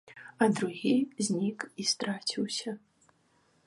А 0.43 0.47
другі 0.59 0.93
знік 1.27 1.59
і 1.83 1.87
страціўся. 1.93 2.71